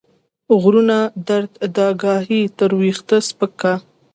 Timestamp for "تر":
2.57-2.69